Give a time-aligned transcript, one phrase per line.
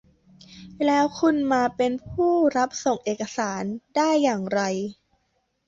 [0.85, 3.63] แล้วคุณมาเป็นผู้รับส่งเอกสาร
[3.95, 4.61] ได้อย่างไร